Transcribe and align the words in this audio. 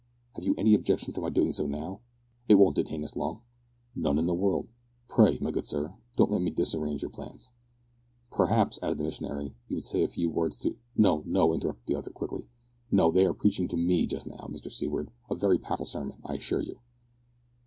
Have 0.33 0.43
you 0.43 0.55
any 0.57 0.73
objection 0.73 1.13
to 1.13 1.21
my 1.21 1.29
doing 1.29 1.51
so 1.51 1.67
now? 1.67 1.99
It 2.49 2.55
won't 2.55 2.75
detain 2.75 3.03
us 3.03 3.15
long." 3.15 3.41
"None 3.95 4.17
in 4.17 4.25
the 4.25 4.33
world; 4.33 4.67
pray, 5.07 5.37
my 5.39 5.51
good 5.51 5.67
sir, 5.67 5.93
don't 6.17 6.31
let 6.31 6.41
me 6.41 6.49
disarrange 6.49 7.03
your 7.03 7.11
plans." 7.11 7.51
"Perhaps," 8.31 8.79
added 8.81 8.97
the 8.97 9.03
missionary, 9.03 9.53
"you 9.69 9.75
would 9.77 9.85
say 9.85 10.01
a 10.01 10.07
few 10.07 10.31
words 10.31 10.57
to" 10.57 10.75
"No, 10.97 11.21
no," 11.27 11.53
interrupted 11.53 11.85
the 11.85 11.99
other, 11.99 12.09
quickly; 12.09 12.49
"no, 12.89 13.11
they 13.11 13.27
are 13.27 13.33
preaching 13.35 13.67
to 13.67 13.77
me 13.77 14.07
just 14.07 14.25
now, 14.25 14.49
Mr 14.51 14.71
Seaward, 14.71 15.11
a 15.29 15.35
very 15.35 15.59
powerful 15.59 15.85
sermon, 15.85 16.17
I 16.25 16.37
assure 16.37 16.63
you." 16.63 16.79